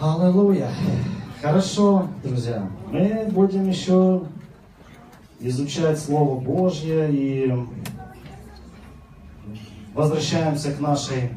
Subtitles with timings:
[0.00, 0.70] Аллилуйя.
[1.42, 2.70] Хорошо, друзья.
[2.92, 4.22] Мы будем еще
[5.40, 7.52] изучать Слово Божье и
[9.94, 11.30] возвращаемся к нашей,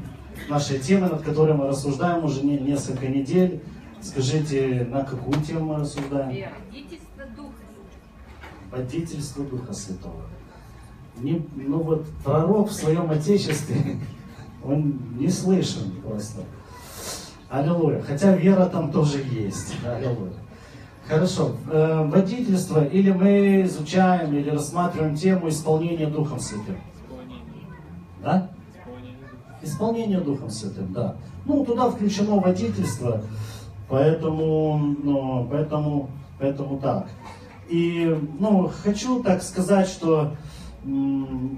[0.48, 3.64] нашей теме, над которой мы рассуждаем уже не, несколько недель.
[4.00, 6.28] Скажите, на какую тему мы рассуждаем?
[6.30, 7.52] Водительство Духа.
[8.70, 10.22] Водительство Духа Святого.
[11.18, 13.98] Не, ну вот пророк в своем отечестве,
[14.64, 16.42] он не слышен просто.
[17.52, 18.02] Аллилуйя.
[18.02, 19.76] Хотя вера там тоже есть.
[19.86, 20.32] Аллилуйя.
[21.06, 21.52] Хорошо.
[21.70, 26.78] Э, водительство или мы изучаем или рассматриваем тему исполнения Духом Святым.
[28.24, 28.52] Да?
[29.62, 31.16] Исполнение Духом Святым, да.
[31.46, 33.22] Ну, туда включено водительство,
[33.90, 37.10] поэтому, ну, поэтому, поэтому так.
[37.68, 40.36] И, ну, хочу так сказать, что,
[40.84, 41.58] ну,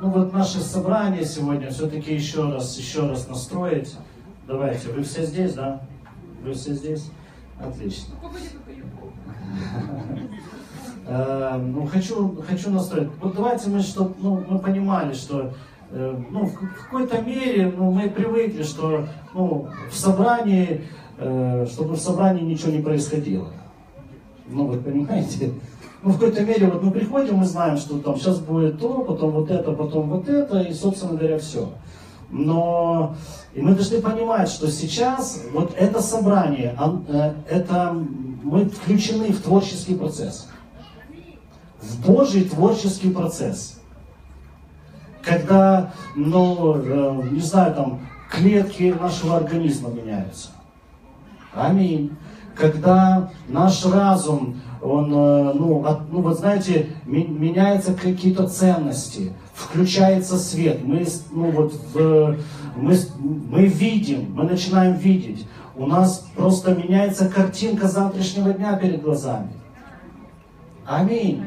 [0.00, 3.94] вот наше собрание сегодня все-таки еще раз, еще раз настроить.
[4.46, 5.82] Давайте, вы все здесь, да?
[6.42, 7.10] Вы все здесь?
[7.60, 8.14] Отлично.
[11.06, 13.08] Э, ну, хочу, хочу настроить.
[13.20, 15.52] Вот давайте мы, чтобы ну, мы понимали, что
[15.90, 20.84] э, ну, в какой-то мере ну, мы привыкли, что ну, в собрании,
[21.18, 23.48] э, чтобы в собрании ничего не происходило.
[24.48, 25.52] Ну, вы понимаете?
[26.02, 29.30] Ну, в какой-то мере, вот мы приходим, мы знаем, что там сейчас будет то, потом
[29.30, 31.68] вот это, потом вот это, и, собственно говоря, все.
[32.32, 33.14] Но
[33.54, 36.76] и мы должны понимать, что сейчас вот это собрание,
[37.48, 37.94] это
[38.42, 40.48] мы включены в творческий процесс
[41.82, 43.80] в Божий творческий процесс.
[45.22, 50.50] Когда, ну, э, не знаю, там, клетки нашего организма меняются.
[51.54, 52.16] Аминь.
[52.56, 60.80] Когда наш разум, он, э, ну, от, ну вот знаете, меняются какие-то ценности, включается свет,
[60.84, 62.38] мы, ну, вот, в,
[62.76, 62.96] мы,
[63.50, 65.46] мы видим, мы начинаем видеть.
[65.74, 69.52] У нас просто меняется картинка завтрашнего дня перед глазами.
[70.84, 71.46] Аминь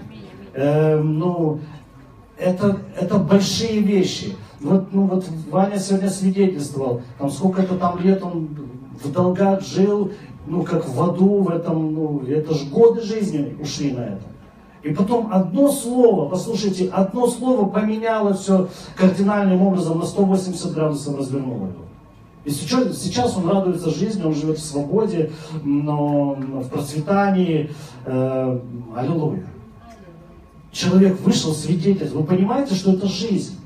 [0.55, 1.59] э, ну,
[2.37, 4.35] это, это большие вещи.
[4.61, 8.49] Вот, ну, вот Ваня сегодня свидетельствовал, там сколько-то там лет он
[9.03, 10.11] в долгах жил,
[10.47, 14.23] ну, как в аду, в этом, ну, это же годы жизни ушли на это.
[14.85, 21.65] И потом одно слово, послушайте, одно слово поменяло все кардинальным образом на 180 градусов развернуло
[21.65, 21.85] его.
[22.43, 25.31] И сейчас, сейчас он радуется жизни, он живет в свободе,
[25.63, 27.71] но в процветании.
[28.05, 28.59] Э,
[28.95, 29.47] аллилуйя
[30.71, 32.29] человек вышел свидетельствовать.
[32.29, 33.57] Вы понимаете, что это жизнь?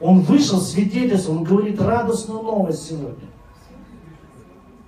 [0.00, 3.28] Он вышел свидетельствовать, он говорит радостную новость сегодня.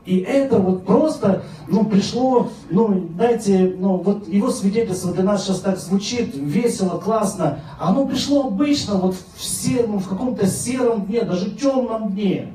[0.07, 5.61] И это вот просто, ну, пришло, ну, знаете, ну, вот его свидетельство для нас сейчас
[5.61, 7.61] так звучит, весело, классно.
[7.79, 12.53] Оно пришло обычно, вот в, сером, в каком-то сером дне, даже темном дне.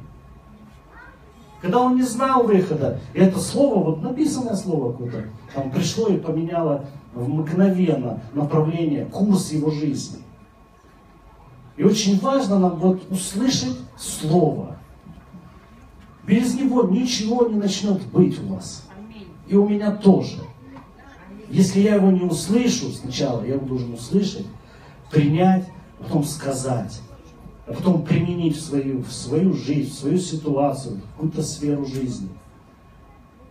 [1.62, 3.00] Когда он не знал выхода.
[3.14, 9.72] И это слово, вот написанное слово какое-то, там пришло и поменяло мгновенно направление, курс его
[9.72, 10.20] жизни.
[11.78, 14.75] И очень важно нам вот услышать Слово.
[16.26, 18.88] Без него ничего не начнет быть у вас.
[19.48, 20.38] И у меня тоже.
[21.50, 24.48] Если я его не услышу сначала, я его должен услышать,
[25.12, 25.66] принять,
[26.00, 27.00] потом сказать,
[27.68, 32.30] а потом применить в свою, в свою жизнь, в свою ситуацию, в какую-то сферу жизни.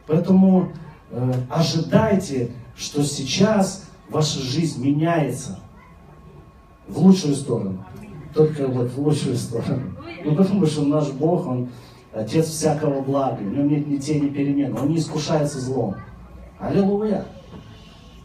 [0.07, 0.73] Поэтому
[1.11, 5.61] э, ожидайте что сейчас ваша жизнь меняется
[6.89, 7.85] в лучшую сторону.
[8.35, 9.93] Только вот в лучшую сторону.
[10.25, 11.69] Ну потому что наш Бог, Он
[12.15, 13.39] Отец всякого блага.
[13.41, 14.77] У него нет ни тени перемен.
[14.77, 15.97] Он не искушается злом.
[16.59, 17.25] Аллилуйя.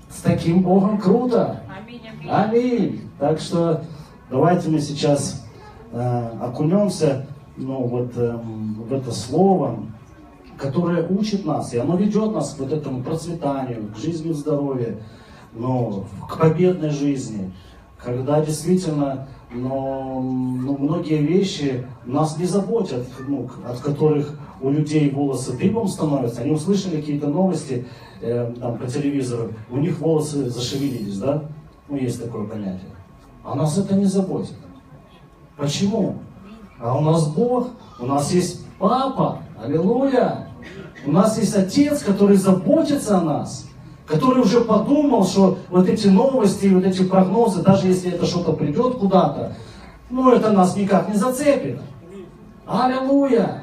[0.09, 1.61] С таким Богом круто.
[1.67, 2.01] Аминь.
[2.07, 2.29] Аминь.
[2.29, 3.01] аминь.
[3.17, 3.83] Так что
[4.29, 5.45] давайте мы сейчас
[5.91, 7.25] э, окунемся
[7.57, 9.79] ну, вот, э, в это слово
[10.59, 14.97] которое учит нас, и оно ведет нас к вот этому процветанию, к жизни в здоровье,
[15.53, 17.51] ну, к победной жизни,
[18.03, 25.57] когда действительно но, ну, многие вещи нас не заботят, ну, от которых у людей волосы
[25.57, 26.41] дыбом становятся.
[26.41, 27.87] Они услышали какие-то новости
[28.21, 31.45] э, там, по телевизору, у них волосы зашевелились, да?
[31.87, 32.91] Ну, есть такое понятие.
[33.43, 34.53] А нас это не заботит.
[35.57, 36.19] Почему?
[36.79, 37.69] А у нас Бог,
[37.99, 40.47] у нас есть Папа, аллилуйя.
[41.05, 43.65] У нас есть Отец, который заботится о нас,
[44.09, 48.95] который уже подумал, что вот эти новости, вот эти прогнозы, даже если это что-то придет
[48.95, 49.55] куда-то,
[50.09, 51.79] ну это нас никак не зацепит.
[52.65, 53.61] Аллилуйя!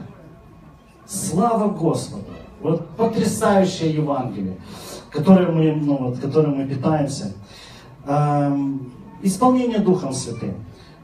[1.04, 2.24] Слава Господу!
[2.60, 4.56] Вот потрясающее Евангелие,
[5.10, 7.32] которое мы, ну, вот, которым мы питаемся.
[8.06, 10.54] Эм, исполнение Духом Святым.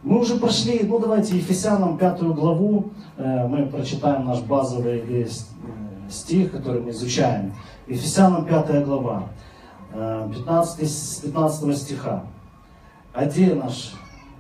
[0.05, 5.01] Мы уже прошли, ну давайте Ефесянам пятую главу, э, мы прочитаем наш базовый
[6.11, 7.55] стих, который мы изучаем.
[7.87, 9.29] Ефесянам 5 глава,
[9.93, 12.25] 15, 15 стиха.
[13.15, 13.95] Где наш?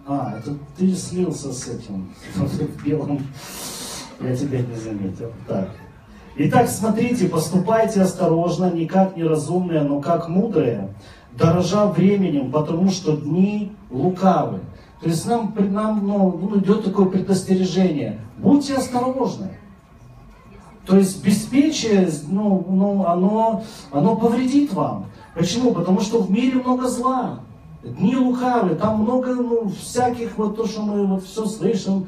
[0.06, 3.26] А, это ты слился с этим, в белом.
[4.20, 5.32] Я тебя не заметил.
[5.46, 5.68] Так.
[6.36, 10.94] Итак, смотрите, поступайте осторожно, не как неразумные, но как мудрые,
[11.36, 14.60] дорожа временем, потому что дни лукавы.
[15.02, 18.20] То есть нам, нам ну, ну, идет такое предостережение.
[18.38, 19.50] Будьте осторожны.
[20.86, 23.62] То есть беспечие, ну, ну, оно,
[23.92, 25.06] оно повредит вам.
[25.34, 25.72] Почему?
[25.72, 27.40] Потому что в мире много зла.
[27.84, 32.06] Дни лукавые, там много ну, всяких, вот то, что мы вот все слышим.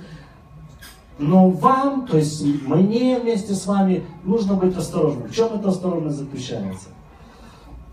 [1.19, 5.29] Но вам, то есть мне вместе с вами, нужно быть осторожным.
[5.29, 6.89] В чем эта осторожность заключается?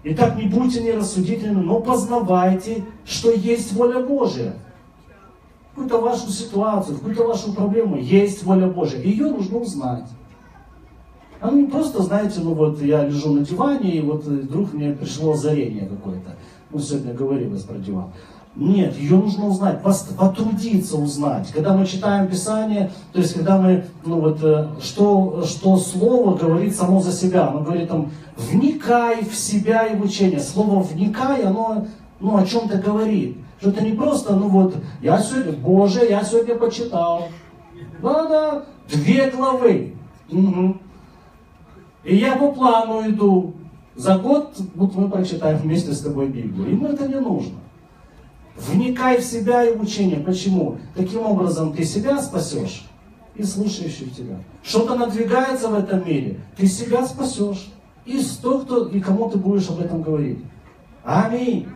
[0.04, 4.56] Итак, не будьте нерассудительными, но познавайте, что есть воля Божия.
[5.70, 9.00] Какую-то вашу ситуацию, какую-то вашу проблему есть воля Божия.
[9.02, 10.06] Ее нужно узнать.
[11.42, 15.34] А не просто, знаете, ну вот я лежу на диване, и вот вдруг мне пришло
[15.34, 16.36] озарение какое-то.
[16.70, 18.12] Ну, сегодня говорилось про диван.
[18.56, 21.52] Нет, ее нужно узнать, потрудиться узнать.
[21.52, 26.76] Когда мы читаем Писание, то есть когда мы, ну вот, э, что, что Слово говорит
[26.76, 27.48] само за себя.
[27.48, 30.42] Оно говорит там, вникай в себя и в учение.
[30.42, 31.88] Слово вникай, оно
[32.20, 33.38] ну, о чем-то говорит.
[33.60, 37.30] Что это не просто, ну вот, я сегодня, Боже, я сегодня почитал.
[38.02, 39.96] Да-да, две главы.
[40.30, 40.78] Угу.
[42.04, 43.54] И я по плану иду.
[43.96, 46.72] За год вот мы прочитаем вместе с тобой Библию.
[46.72, 47.60] Ему это не нужно.
[48.56, 50.20] Вникай в себя и в учение.
[50.20, 50.78] Почему?
[50.96, 52.86] Таким образом ты себя спасешь
[53.36, 54.40] и слушающих тебя.
[54.64, 57.72] Что-то надвигается в этом мире, ты себя спасешь.
[58.06, 60.40] И то, кто, и кому ты будешь об этом говорить.
[61.04, 61.68] Аминь.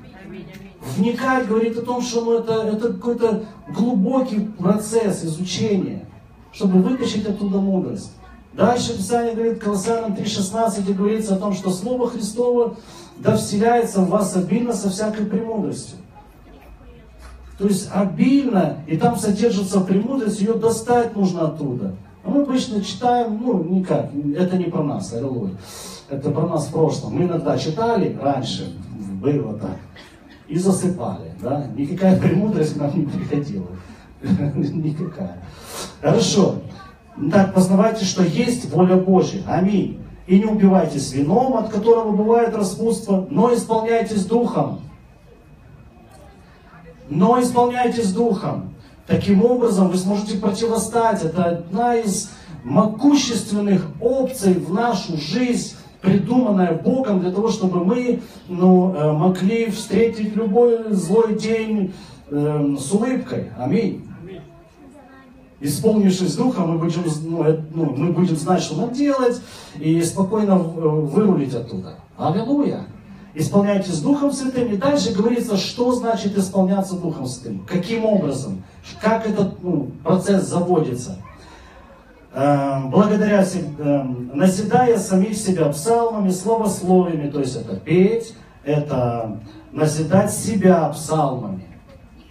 [0.97, 6.05] Вникать говорит о том, что ну, это, это какой-то глубокий процесс изучения,
[6.51, 8.11] чтобы вытащить оттуда мудрость.
[8.55, 12.77] Дальше Писание говорит, Колоссянам 3.16, где говорится о том, что Слово Христово
[13.17, 15.97] да вселяется в вас обильно со всякой премудростью.
[17.57, 21.95] То есть обильно, и там содержится премудрость, ее достать нужно оттуда.
[22.23, 25.55] А мы обычно читаем, ну, никак, это не про нас, аллилуйя.
[26.09, 27.15] Это про нас в прошлом.
[27.15, 28.73] Мы иногда читали раньше,
[29.21, 29.77] было так,
[30.47, 31.67] и засыпали, да.
[31.75, 33.67] Никакая премудрость к нам не приходила.
[34.21, 35.43] Никакая.
[36.01, 36.55] Хорошо.
[37.31, 39.41] Так, познавайте, что есть воля Божья.
[39.47, 40.01] Аминь.
[40.27, 44.81] И не убивайтесь вином, от которого бывает распутство, но исполняйтесь духом
[47.09, 48.73] но исполняйтесь Духом.
[49.07, 51.23] Таким образом вы сможете противостать.
[51.23, 52.31] Это одна из
[52.63, 60.35] могущественных опций в нашу жизнь, придуманная Богом для того, чтобы мы ну, э, могли встретить
[60.35, 61.93] любой злой день
[62.29, 63.51] э, с улыбкой.
[63.57, 64.07] Аминь.
[65.65, 69.41] Исполнившись Духом, мы будем, ну, э, ну, мы будем знать, что нам делать,
[69.79, 71.95] и спокойно э, вырулить оттуда.
[72.17, 72.85] Аллилуйя
[73.35, 74.71] исполняйтесь Духом Святым.
[74.71, 78.63] И дальше говорится, что значит исполняться Духом Святым, каким образом,
[79.01, 81.17] как этот ну, процесс заводится.
[82.33, 88.33] Эм, благодаря, эм, наседая самих себя псалмами, словословиями, то есть это петь,
[88.63, 89.39] это
[89.71, 91.65] назидать себя псалмами.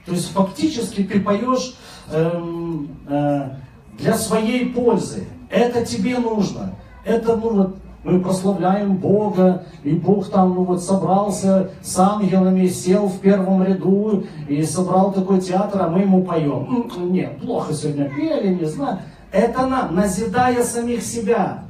[0.06, 1.74] То есть фактически ты поешь
[2.10, 3.50] эм, э,
[3.98, 5.26] для своей пользы.
[5.50, 6.74] Это тебе нужно.
[7.04, 13.08] Это ну, вот, мы прославляем Бога, и Бог там ну вот собрался с ангелами, сел
[13.08, 16.90] в первом ряду и собрал такой театр, а мы ему поем.
[17.10, 18.98] Нет, плохо сегодня пели, не знаю.
[19.32, 21.64] Это нам, назидая самих себя.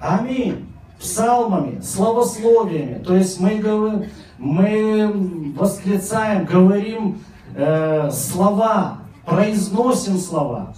[0.00, 0.66] Аминь.
[0.98, 3.02] Псалмами, славословиями.
[3.02, 7.18] То есть мы, мы восклицаем, говорим
[7.54, 10.74] э, слова, произносим слова.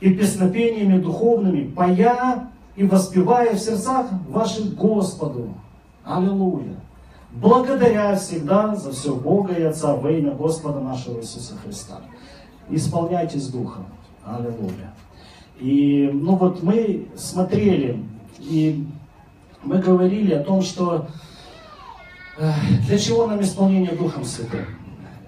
[0.00, 5.54] И песнопениями духовными, поя и воспевая в сердцах ваших Господу.
[6.04, 6.76] Аллилуйя.
[7.32, 12.00] Благодаря всегда за все Бога и Отца во имя Господа нашего Иисуса Христа.
[12.68, 13.86] Исполняйтесь Духом.
[14.24, 14.94] Аллилуйя.
[15.60, 18.02] И, ну вот мы смотрели,
[18.38, 18.86] и
[19.62, 21.06] мы говорили о том, что
[22.38, 22.50] э,
[22.86, 24.64] для чего нам исполнение Духом Святым.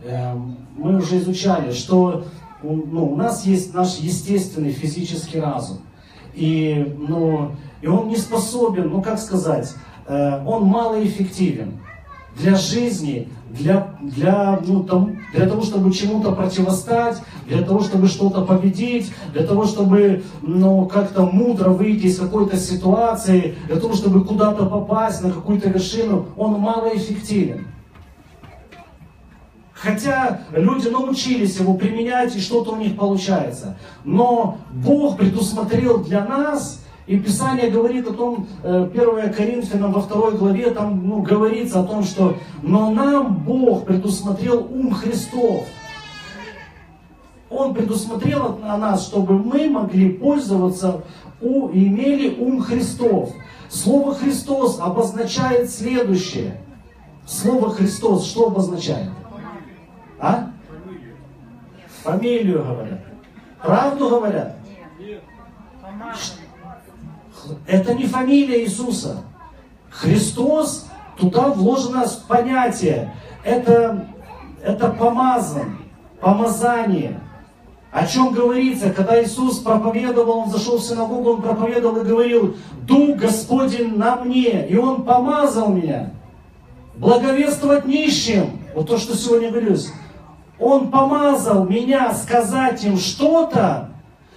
[0.04, 0.34] Э,
[0.76, 2.24] мы уже изучали, что
[2.62, 5.78] ну, у нас есть наш естественный физический разум–
[6.34, 9.74] и, ну, и он не способен, ну как сказать,
[10.06, 11.78] э, он малоэффективен
[12.36, 18.42] для жизни, для, для, ну, там, для того, чтобы чему-то противостать, для того, чтобы что-то
[18.42, 24.64] победить, для того, чтобы ну, как-то мудро выйти из какой-то ситуации, для того, чтобы куда-то
[24.64, 27.66] попасть, на какую-то вершину, он малоэффективен.
[29.82, 33.76] Хотя люди научились его применять, и что-то у них получается.
[34.04, 40.38] Но Бог предусмотрел для нас И Писание говорит о том, 1 э, Коринфянам во второй
[40.38, 45.66] главе, там ну, говорится о том, что «но нам Бог предусмотрел ум Христов».
[47.50, 51.02] Он предусмотрел на нас, чтобы мы могли пользоваться,
[51.40, 53.30] у, имели ум Христов.
[53.68, 56.60] Слово Христос обозначает следующее.
[57.26, 59.10] Слово Христос что обозначает?
[60.22, 60.50] А?
[62.04, 63.00] Фамилию говорят.
[63.60, 64.56] Правду говорят?
[67.66, 69.24] Это не фамилия Иисуса.
[69.90, 70.86] Христос,
[71.18, 73.12] туда вложено понятие.
[73.42, 74.06] Это,
[74.62, 75.78] это помазан,
[76.20, 77.18] помазание.
[77.90, 83.16] О чем говорится, когда Иисус проповедовал, Он зашел в синагогу, Он проповедовал и говорил, Дух
[83.16, 86.12] Господень на мне, и Он помазал меня.
[86.94, 89.92] Благовествовать нищим, вот то, что сегодня говорилось.
[90.62, 93.90] Он помазал меня сказать им что-то,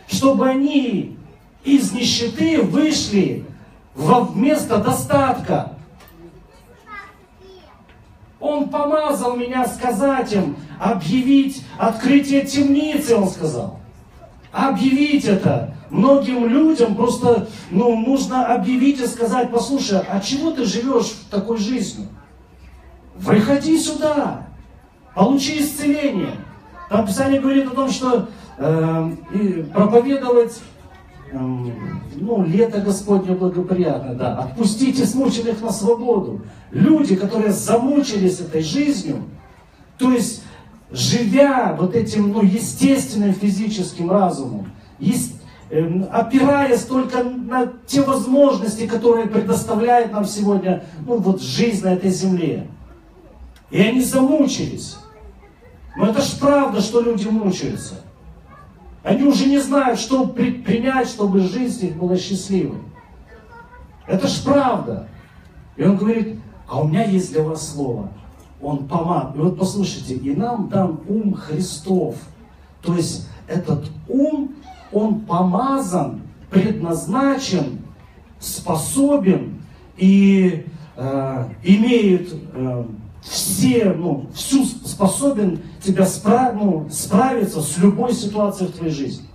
[0.08, 1.20] чтобы они
[1.63, 3.46] из нищеты вышли
[3.94, 5.74] во место достатка.
[8.39, 13.79] Он помазал меня сказать им, объявить открытие темницы, он сказал.
[14.51, 15.75] Объявить это.
[15.91, 22.08] Многим людям просто ну, нужно объявить и сказать, послушай, а чего ты живешь такой жизнью?
[23.13, 24.44] Выходи сюда,
[25.15, 26.36] получи исцеление.
[26.89, 29.12] Там Писание говорит о том, что э,
[29.74, 30.62] проповедовать
[31.31, 34.38] ну, лето Господне благоприятно, да.
[34.38, 36.41] Отпустите смученных на свободу.
[36.72, 39.24] Люди, которые замучились этой жизнью,
[39.98, 40.43] то есть,
[40.91, 45.36] живя вот этим, ну, естественным физическим разумом, есть,
[45.69, 52.12] э, опираясь только на те возможности, которые предоставляет нам сегодня, ну, вот жизнь на этой
[52.12, 52.67] земле.
[53.72, 54.98] И они замучились.
[55.97, 57.95] Но это ж правда, что люди мучаются.
[59.03, 62.79] Они уже не знают, что предпринять, чтобы жизнь их была счастливой.
[64.07, 65.07] Это ж правда.
[65.77, 68.09] И он говорит, а у меня есть для вас слово.
[68.61, 69.35] Он помад.
[69.35, 72.15] И вот послушайте, и нам дан ум Христов.
[72.81, 74.55] То есть этот ум,
[74.91, 77.79] он помазан, предназначен,
[78.39, 79.61] способен
[79.97, 82.85] и э, имеет э,
[83.21, 89.27] все, ну, всю способен тебя спра ну, справиться с любой ситуацией в твоей жизни.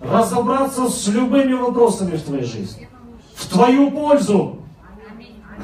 [0.00, 2.88] Разобраться с любыми вопросами в твоей жизни.
[3.34, 4.60] В твою пользу.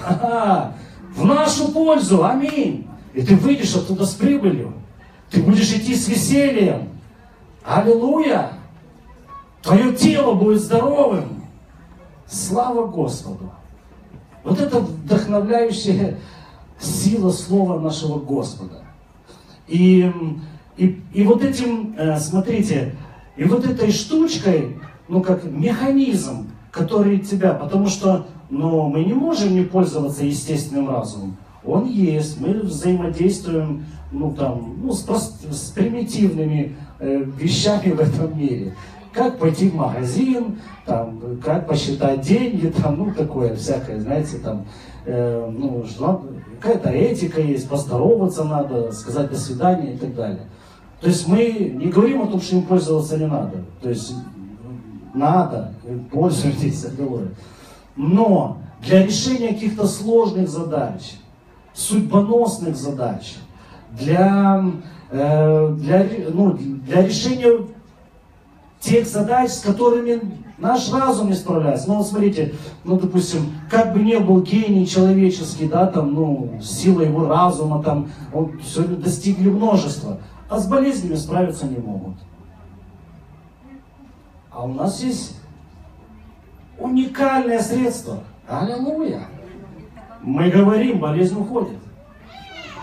[0.05, 0.75] Ага.
[1.15, 2.25] В нашу пользу.
[2.25, 2.89] Аминь.
[3.13, 4.75] И ты выйдешь оттуда с прибылью.
[5.31, 6.89] Ты будешь идти с весельем.
[7.65, 8.59] Аллилуйя.
[9.63, 11.45] Твое тело будет здоровым.
[12.27, 13.53] Слава Господу.
[14.43, 16.19] Вот это вдохновляющая
[16.85, 18.85] сила слова нашего Господа.
[19.67, 20.11] И,
[20.77, 22.95] и, и вот этим, э, смотрите,
[23.37, 29.55] и вот этой штучкой, ну как механизм, который тебя, потому что ну, мы не можем
[29.55, 31.37] не пользоваться естественным разумом.
[31.65, 38.39] Он есть, мы взаимодействуем ну, там, ну, с, прост, с примитивными э, вещами в этом
[38.39, 38.75] мире
[39.15, 44.67] как пойти в магазин, там, как посчитать деньги, там, ну, такое всякое, знаете, там,
[45.07, 45.85] э, ну,
[46.65, 50.47] какая-то этика есть, поздороваться надо, сказать до свидания и так далее.
[51.01, 53.59] То есть мы не говорим о том, что им пользоваться не надо.
[53.83, 54.15] То есть
[55.13, 55.75] надо,
[56.11, 57.29] пользуйтесь, говорю.
[57.97, 61.17] Но для решения каких-то сложных задач,
[61.75, 63.35] судьбоносных задач,
[63.91, 64.65] для,
[65.11, 67.67] э, для, ну, для решения
[68.81, 70.21] тех задач, с которыми
[70.59, 71.89] наш разум не справляется.
[71.89, 77.03] Ну вот смотрите, ну допустим, как бы не был гений человеческий, да, там, ну, сила
[77.03, 80.19] его разума, там, он сегодня достигли множества,
[80.49, 82.17] а с болезнями справиться не могут.
[84.51, 85.37] А у нас есть
[86.79, 88.19] уникальное средство.
[88.49, 89.23] Аллилуйя.
[90.23, 91.79] Мы говорим, болезнь уходит.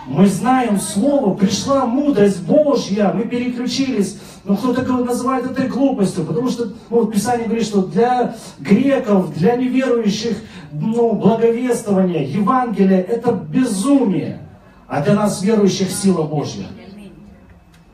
[0.08, 4.20] Мы знаем Слово, пришла мудрость Божья, мы переключились.
[4.44, 10.38] Но кто-то называет это глупостью, потому что ну, Писание говорит, что для греков, для неверующих,
[10.72, 14.40] ну, благовествование, Евангелие– это безумие.
[14.88, 16.66] А для нас, верующих, сила Божья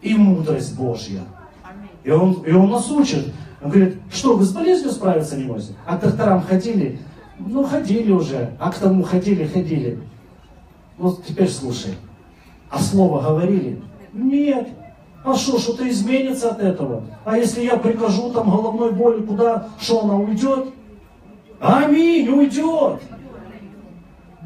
[0.02, 1.22] и мудрость Божья.
[2.04, 3.34] И он, и он нас учит.
[3.62, 5.74] Он говорит, что вы с болезнью справиться не можете?
[5.86, 7.00] А к докторам ходили?
[7.40, 8.52] Ну, ходили уже.
[8.60, 10.00] А к тому ходили, ходили.
[10.98, 11.96] Вот теперь слушай.
[12.70, 13.82] А слово говорили?
[14.14, 14.70] Нет.
[15.28, 17.04] А что, что-то изменится от этого?
[17.26, 20.70] А если я прикажу там головной боли, куда, что она уйдет?
[21.60, 23.02] Аминь, уйдет.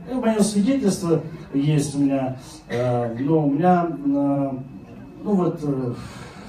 [0.10, 1.22] И мое свидетельство
[1.54, 2.38] есть у меня.
[2.68, 4.52] Э, ну, у меня, э,
[5.24, 5.94] ну вот, э,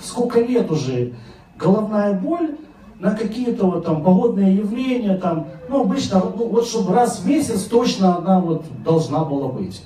[0.00, 1.12] сколько лет уже
[1.58, 2.56] головная боль,
[3.00, 7.64] на какие-то вот там погодные явления, там, ну, обычно, ну, вот чтобы раз в месяц
[7.64, 9.82] точно она вот должна была быть.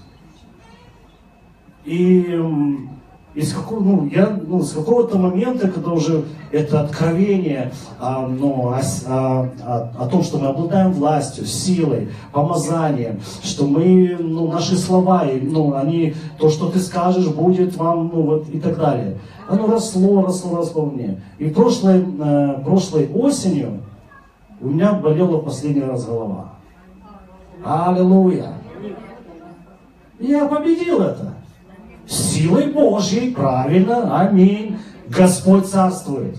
[1.84, 2.40] И
[3.36, 8.80] из какого, ну, я, ну, с какого-то момента, когда уже это откровение а, ну, о,
[9.06, 15.26] о, о, о том, что мы обладаем властью, силой, помазанием, что мы, ну, наши слова,
[15.42, 19.18] ну, они, то, что ты скажешь, будет вам, ну, вот, и так далее.
[19.46, 21.20] Оно росло, росло, росло мне.
[21.38, 23.82] И прошлой, э, прошлой осенью
[24.62, 26.54] у меня болела последний раз голова.
[27.62, 28.54] Аллилуйя.
[30.18, 31.34] Я победил это.
[32.06, 34.78] Силой Божьей, правильно, аминь.
[35.08, 36.38] Господь царствует.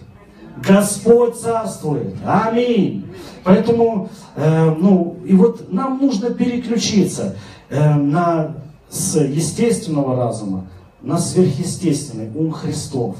[0.65, 2.15] Господь царствует.
[2.25, 3.05] Аминь.
[3.43, 7.35] Поэтому, э, ну, и вот нам нужно переключиться
[7.69, 8.55] э, на,
[8.89, 10.67] с естественного разума
[11.01, 13.15] на сверхъестественный ум Христов,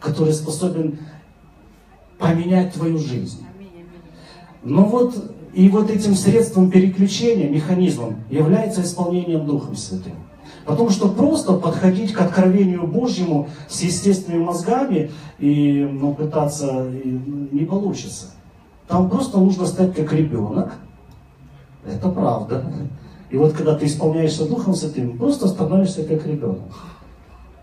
[0.00, 0.98] который способен
[2.18, 3.44] поменять твою жизнь.
[4.62, 10.14] Но вот и вот этим средством переключения, механизмом, является исполнением Духом Святым.
[10.68, 17.08] Потому что просто подходить к откровению Божьему с естественными мозгами и ну, пытаться и,
[17.52, 18.26] не получится.
[18.86, 20.74] Там просто нужно стать как ребенок.
[21.86, 22.62] Это правда.
[23.30, 26.68] И вот когда ты исполняешься Духом Святым, просто становишься как ребенок.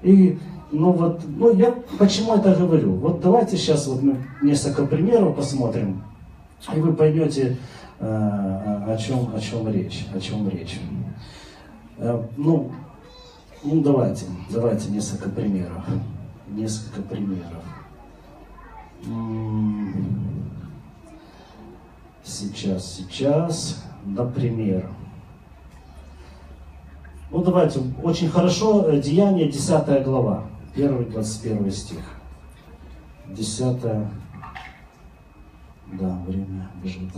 [0.02, 0.40] И
[0.72, 2.94] ну вот, ну я почему это говорю?
[2.94, 6.02] Вот давайте сейчас вот мы несколько примеров посмотрим,
[6.76, 7.58] и вы поймете,
[8.00, 10.80] э, о чем, о чем речь, о чем речь.
[11.98, 12.72] Э, ну,
[13.66, 15.84] ну, давайте, давайте несколько примеров.
[16.48, 17.64] Несколько примеров.
[22.24, 24.90] Сейчас, сейчас, например.
[27.32, 30.46] Ну, давайте, очень хорошо, э, Деяние, 10 глава,
[30.76, 32.00] 1 21 стих.
[33.28, 33.82] 10
[35.92, 37.12] да, время бежит.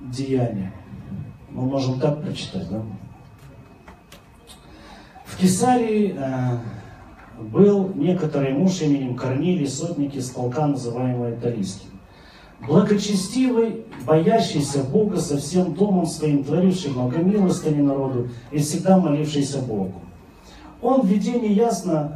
[0.00, 0.72] Деяние.
[1.50, 2.82] Мы можем так прочитать, да?
[5.32, 6.58] В Кесарии э,
[7.40, 11.88] был некоторый муж именем Корнилий, сотник из полка, называемого Италийским.
[12.60, 19.94] Благочестивый, боящийся Бога со всем домом своим, творивший много милостыни народу и всегда молившийся Богу.
[20.82, 22.12] Он в видении ясно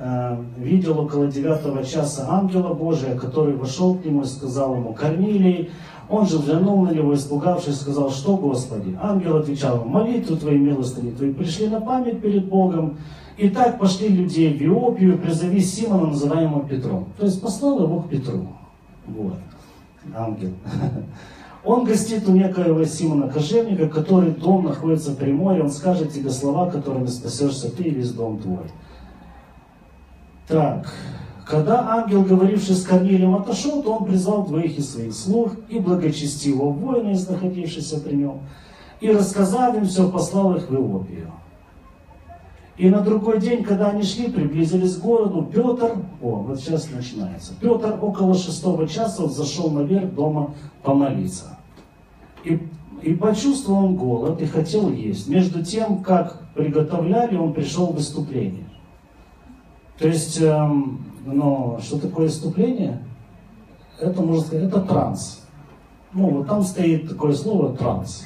[0.58, 5.70] э, видел около девятого часа ангела Божия, который вошел к нему и сказал ему, Корнилий,
[6.08, 8.96] он же взглянул на него, испугавшись, сказал, что, Господи?
[9.00, 12.98] Ангел отвечал, молитвы твои, милостыни твои, пришли на память перед Богом.
[13.36, 17.08] И так пошли людей в Иопию, призови Симона, называемого Петром.
[17.18, 18.46] То есть послал его к Петру.
[19.06, 19.34] Вот.
[20.14, 20.52] Ангел.
[21.64, 25.62] Он гостит у некоего Симона Кожевника, который дом находится при море.
[25.62, 28.70] Он скажет тебе слова, которыми спасешься ты и весь дом твой.
[30.46, 30.92] Так,
[31.46, 36.70] когда ангел, говоривший с Корнилием, отошел, то он призвал двоих из своих слуг и благочестивого
[36.70, 38.40] воина, из находившихся при нем,
[39.00, 41.30] и, рассказав им все, послал их в Иопию.
[42.76, 47.54] И на другой день, когда они шли, приблизились к городу, Петр, о, вот сейчас начинается,
[47.60, 51.58] Петр около шестого часа зашел наверх дома помолиться.
[52.44, 52.60] И,
[53.02, 55.28] и почувствовал он голод и хотел есть.
[55.28, 58.66] Между тем, как приготовляли, он пришел в выступление.
[59.98, 63.02] То есть, эм, но что такое выступление?
[64.00, 65.42] Это, можно сказать, это транс.
[66.12, 68.24] Ну, вот там стоит такое слово транс.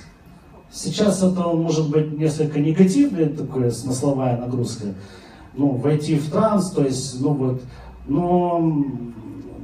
[0.71, 4.95] Сейчас это может быть несколько негативная такая смысловая нагрузка.
[5.55, 7.63] Ну, войти в транс, то есть, ну вот,
[8.07, 8.85] но,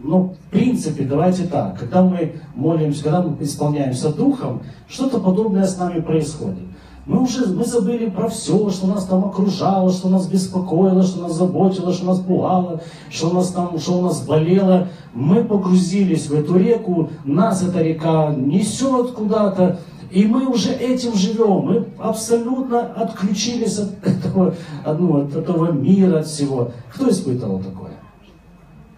[0.03, 5.79] но в принципе, давайте так, когда мы молимся, когда мы исполняемся Духом, что-то подобное с
[5.79, 6.64] нами происходит.
[7.07, 11.37] Мы уже мы забыли про все, что нас там окружало, что нас беспокоило, что нас
[11.37, 14.88] заботило, что нас пугало, что нас там, что у нас болело.
[15.14, 19.79] Мы погрузились в эту реку, нас эта река несет куда-то,
[20.11, 21.66] и мы уже этим живем.
[21.66, 26.73] Мы абсолютно отключились от этого, ну, от этого мира, от всего.
[26.92, 27.92] Кто испытывал такое?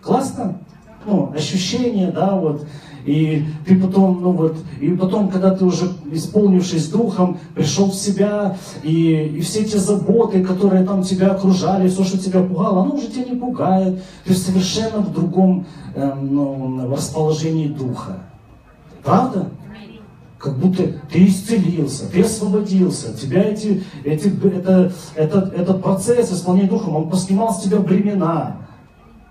[0.01, 0.59] Классно?
[1.05, 2.67] Ну, ощущение, да, вот.
[3.05, 8.57] И ты потом, ну вот, и потом, когда ты уже, исполнившись духом, пришел в себя,
[8.83, 13.09] и, и все те заботы, которые там тебя окружали, все, что тебя пугало, оно уже
[13.09, 14.03] тебя не пугает.
[14.25, 18.19] Ты совершенно в другом э, ну, расположении духа.
[19.03, 19.49] Правда?
[20.39, 26.95] как будто ты исцелился, ты освободился, тебя эти, эти, это, этот, этот процесс исполнения Духом,
[26.95, 28.57] он поснимал с тебя бремена.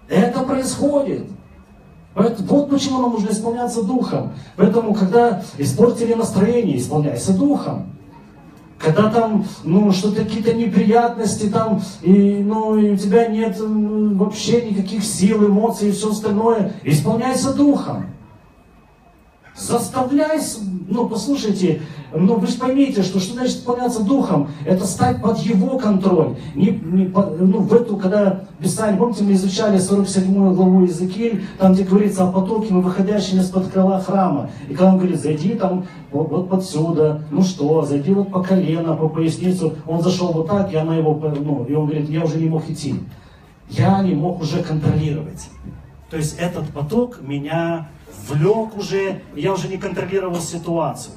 [0.09, 1.27] Это происходит.
[2.17, 4.33] Вот почему нам нужно исполняться Духом.
[4.55, 7.93] Поэтому, когда испортили настроение, исполняйся Духом.
[8.79, 15.03] когда там, ну, что-то какие-то неприятности там, и, ну, и у тебя нет вообще никаких
[15.03, 18.05] сил, эмоций и все остальное, исполняйся Духом.
[19.57, 20.39] Заставляй,
[20.87, 21.81] ну послушайте,
[22.13, 24.51] ну вы же поймите, что что значит исполняться Духом?
[24.65, 26.35] Это стать под Его контроль.
[26.53, 31.83] Не, не, ну, в эту, когда Писание, помните, мы изучали 47 главу Иезекииль, там где
[31.83, 34.51] говорится о потоке, мы выходящем из-под крыла храма.
[34.69, 38.95] И когда он говорит, зайди там вот, вот подсюда, ну что, зайди вот по колено,
[38.95, 39.73] по поясницу.
[39.87, 42.69] Он зашел вот так, и она его, ну, и он говорит, я уже не мог
[42.69, 42.95] идти.
[43.69, 45.49] Я не мог уже контролировать.
[46.11, 47.89] То есть этот поток меня
[48.27, 51.15] влек уже, я уже не контролировал ситуацию.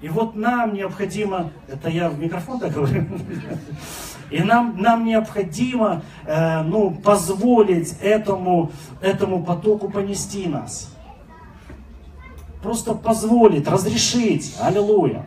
[0.00, 3.06] И вот нам необходимо, это я в микрофон так говорю,
[4.30, 10.94] и нам, нам необходимо э, ну, позволить этому, этому потоку понести нас.
[12.62, 14.56] Просто позволить, разрешить.
[14.60, 15.24] Аллилуйя.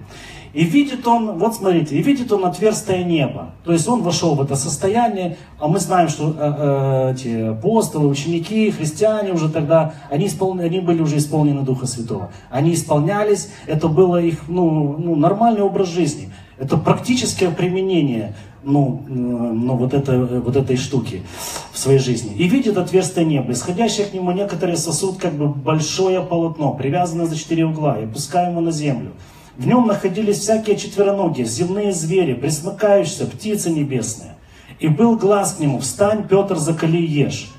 [0.54, 3.52] И видит он, вот смотрите, и видит он отверстие неба.
[3.64, 8.08] То есть он вошел в это состояние, а мы знаем, что э, э, эти апостолы,
[8.08, 10.60] ученики, христиане уже тогда, они, исполн...
[10.60, 12.32] они были уже исполнены Духа Святого.
[12.50, 16.32] Они исполнялись, это было их ну, ну, нормальный образ жизни.
[16.58, 18.34] Это практическое применение
[18.64, 21.24] ну, ну, вот, это, вот этой штуки
[21.72, 22.36] в своей жизни.
[22.36, 27.38] И видит отверстие неба, исходящее к нему некоторые сосуд, как бы большое полотно, привязанное за
[27.38, 29.12] четыре угла, и опускаем его на землю.
[29.58, 34.36] В нем находились всякие четвероногие, земные звери, присмыкающиеся, птицы небесные.
[34.80, 37.52] И был глаз к нему, встань, Петр, закали ешь.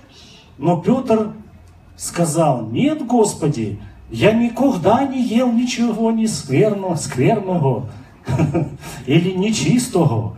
[0.58, 1.32] Но Петр
[1.96, 3.80] сказал, нет, Господи,
[4.10, 7.88] я никогда не ел ничего не скверного, скверного
[9.06, 10.36] или нечистого.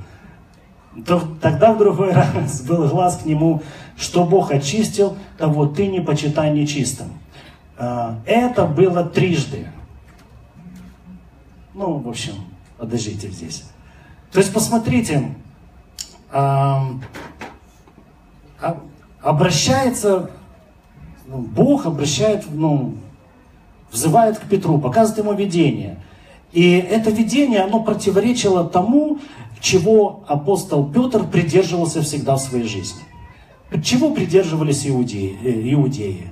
[1.07, 3.61] То, тогда в другой раз был глаз к нему,
[3.99, 7.09] что Бог очистил, того ты не почитай нечистым.
[7.77, 9.66] А, это было трижды.
[11.74, 12.35] Ну, в общем,
[12.78, 13.64] подождите здесь.
[14.33, 15.35] То есть, посмотрите,
[19.22, 20.30] обращается,
[21.26, 22.94] ну, Бог обращает, ну,
[23.90, 26.02] взывает к Петру, показывает ему видение.
[26.52, 29.18] И это видение, оно противоречило тому,
[29.61, 33.02] чего апостол Петр придерживался всегда в своей жизни.
[33.83, 35.38] Чего придерживались иудеи?
[35.44, 36.28] Э, иудеи?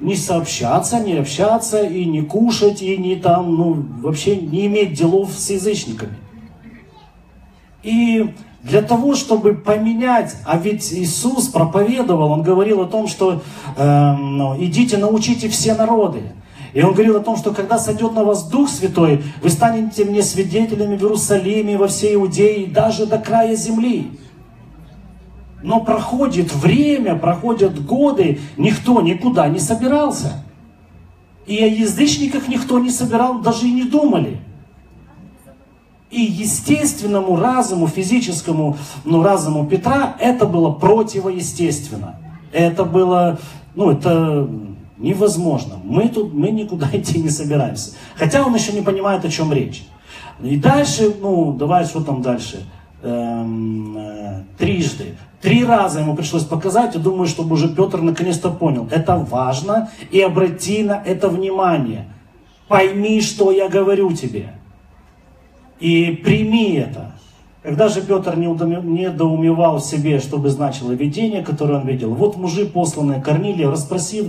[0.00, 5.30] Не сообщаться, не общаться, и не кушать, и не там, ну, вообще не иметь делов
[5.32, 6.16] с язычниками.
[7.82, 13.42] И для того, чтобы поменять, а ведь Иисус проповедовал, Он говорил о том, что
[13.76, 13.82] э,
[14.58, 16.22] идите научите все народы.
[16.72, 20.22] И он говорил о том, что когда сойдет на вас Дух Святой, вы станете мне
[20.22, 24.10] свидетелями в Иерусалиме, во всей Иудее, даже до края земли.
[25.64, 30.44] Но проходит время, проходят годы, никто никуда не собирался.
[31.46, 34.42] И о язычниках никто не собирал, даже и не думали.
[36.10, 42.20] И естественному разуму, физическому ну, разуму Петра это было противоестественно.
[42.52, 43.38] Это было,
[43.74, 44.46] ну, это
[44.98, 45.76] невозможно.
[45.82, 47.92] Мы тут, мы никуда идти не собираемся.
[48.16, 49.86] Хотя он еще не понимает, о чем речь.
[50.42, 52.66] И дальше, ну, давай, что там дальше?
[53.06, 55.14] Эм, э, трижды.
[55.42, 58.88] Три раза ему пришлось показать, и думаю, чтобы уже Петр наконец-то понял.
[58.90, 62.06] Это важно, и обрати на это внимание.
[62.66, 64.54] Пойми, что я говорю тебе.
[65.80, 67.12] И прими это.
[67.62, 72.64] Когда же Петр не недоумевал себе, что бы значило видение, которое он видел, вот мужи,
[72.64, 74.28] посланные Корнилия, расспросив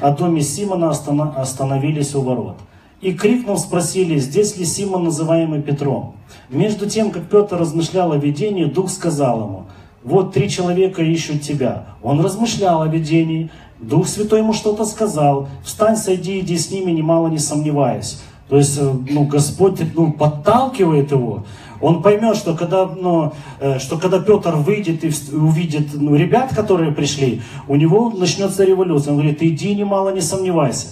[0.00, 2.56] о доме Симона, остановились у ворот.
[3.00, 6.16] И крикнув, спросили, здесь ли Симон, называемый Петром.
[6.50, 9.64] Между тем, как Петр размышлял о видении, Дух сказал ему,
[10.02, 11.86] вот три человека ищут тебя.
[12.02, 17.28] Он размышлял о видении, Дух Святой ему что-то сказал, встань, сойди, иди с ними, немало
[17.28, 18.20] не сомневаясь.
[18.48, 21.44] То есть, э, ну, Господь ну, подталкивает его.
[21.80, 26.90] Он поймет, что когда, ну, э, что когда Петр выйдет и увидит ну, ребят, которые
[26.92, 29.12] пришли, у него начнется революция.
[29.12, 30.88] Он говорит, иди, немало не сомневайся.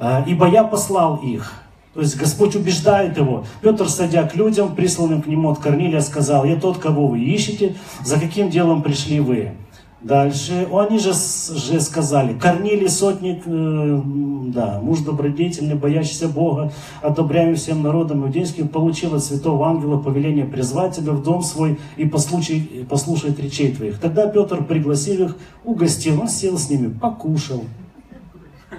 [0.00, 1.52] «Э, ибо я послал их.
[1.94, 3.44] То есть Господь убеждает его.
[3.60, 7.76] Петр, садя к людям, присланным к нему от Корнилия, сказал, я тот, кого вы ищете,
[8.04, 9.52] за каким делом пришли вы?
[10.00, 14.02] Дальше, они же, же сказали, Корнилий, сотник, э,
[14.46, 20.96] да, муж добродетельный, боящийся Бога, одобряемый всем народом иудейским, получил от святого ангела повеление призвать
[20.96, 23.98] тебя в дом свой и послушать, послушать речей твоих.
[23.98, 27.64] Тогда Петр, пригласил их, угостил, он сел с ними, покушал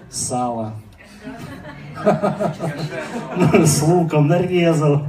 [0.09, 0.73] сало,
[3.65, 5.03] с луком нарезал.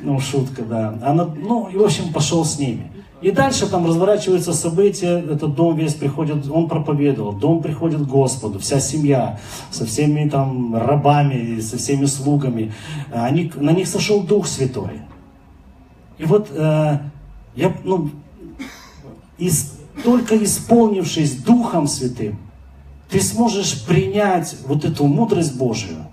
[0.00, 0.98] Ну, шутка, да.
[1.04, 2.90] Она, ну, и, в общем, пошел с ними.
[3.20, 8.58] И дальше там разворачиваются события, этот дом весь приходит, он проповедовал, дом приходит к Господу,
[8.58, 9.38] вся семья,
[9.70, 12.72] со всеми там рабами, со всеми слугами.
[13.12, 15.02] Они, на них сошел Дух Святой.
[16.16, 16.98] И вот э,
[17.56, 18.10] я, ну,
[19.36, 22.38] из, только исполнившись Духом Святым,
[23.10, 26.06] ты сможешь принять вот эту мудрость Божию,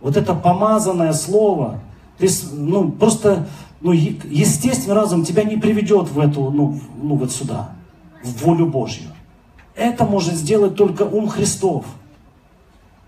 [0.00, 1.80] вот это помазанное слово,
[2.18, 3.48] ты, ну, просто
[3.80, 7.70] ну, естественный разум тебя не приведет в эту, ну, ну вот сюда,
[8.22, 9.08] в волю Божью.
[9.74, 11.86] Это может сделать только ум Христов,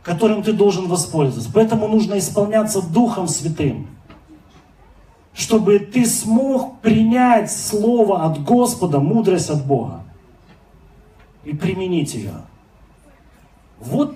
[0.03, 1.51] которым ты должен воспользоваться.
[1.53, 3.89] Поэтому нужно исполняться Духом Святым,
[5.35, 10.05] чтобы ты смог принять Слово от Господа, мудрость от Бога
[11.45, 12.35] и применить ее.
[13.81, 14.15] Вот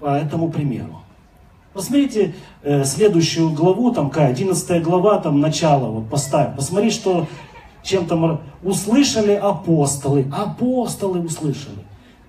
[0.00, 1.00] по этому примеру.
[1.72, 6.56] Посмотрите э, следующую главу, там какая, 11 глава, там начало, вот поставь.
[6.56, 7.26] Посмотри, что
[7.82, 10.26] чем там услышали апостолы.
[10.32, 11.84] Апостолы услышали.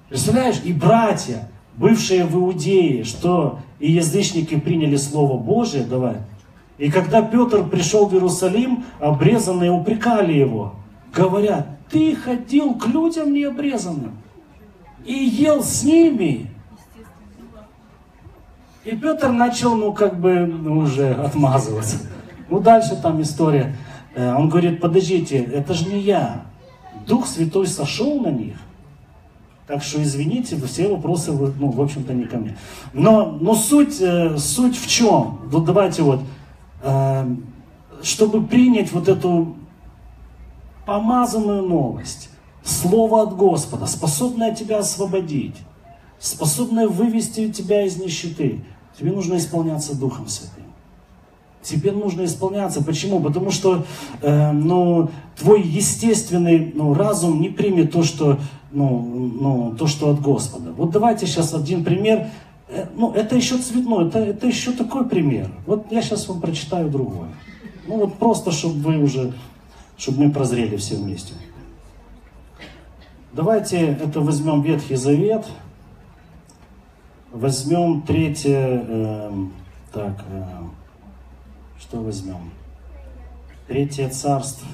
[0.09, 6.17] Представляешь, и братья, бывшие в Иудее, что и язычники приняли Слово Божие, давай.
[6.77, 10.75] И когда Петр пришел в Иерусалим, обрезанные упрекали его.
[11.13, 14.17] Говорят, ты ходил к людям необрезанным
[15.05, 16.49] и ел с ними.
[18.83, 21.97] И Петр начал, ну, как бы, ну, уже отмазываться.
[22.49, 23.75] Ну, дальше там история.
[24.15, 26.45] Э, он говорит, подождите, это же не я.
[27.05, 28.55] Дух Святой сошел на них.
[29.67, 32.55] Так что, извините, все вопросы, ну, в общем-то, не ко мне.
[32.93, 35.41] Но, но суть, э, суть в чем?
[35.45, 36.21] Вот давайте вот,
[36.83, 37.35] э,
[38.01, 39.57] чтобы принять вот эту
[40.85, 42.29] помазанную новость,
[42.67, 45.55] Слово от Господа, способное тебя освободить,
[46.19, 48.61] способное вывести тебя из нищеты,
[48.97, 50.63] Тебе нужно исполняться Духом Святым.
[51.61, 52.83] Тебе нужно исполняться.
[52.83, 53.19] Почему?
[53.19, 53.85] Потому что
[54.21, 58.39] э, ну, твой естественный ну, разум не примет то что,
[58.71, 58.99] ну,
[59.39, 60.71] ну, то, что от Господа.
[60.71, 62.29] Вот давайте сейчас один пример.
[62.69, 65.51] Э, ну, это еще цветной, это, это еще такой пример.
[65.67, 67.27] Вот я сейчас вам прочитаю другой.
[67.87, 69.33] Ну вот просто, чтобы вы уже,
[69.97, 71.33] чтобы мы прозрели все вместе.
[73.37, 75.45] Давайте это возьмем Ветхий Завет.
[77.31, 79.31] Возьмем третье, э,
[79.93, 80.43] так, э,
[81.79, 82.49] что возьмем?
[83.67, 84.67] Третье царство.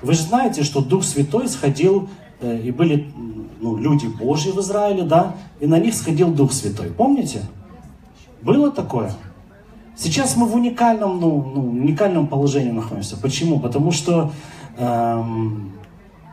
[0.00, 2.08] Вы же знаете, что Дух Святой сходил,
[2.40, 3.12] э, и были
[3.60, 6.92] ну, люди Божьи в Израиле, да, и на них сходил Дух Святой.
[6.92, 7.42] Помните?
[8.42, 9.12] Было такое?
[9.96, 13.16] Сейчас мы в уникальном, ну, ну, уникальном положении находимся.
[13.16, 13.58] Почему?
[13.58, 14.30] Потому что
[14.76, 15.74] эм,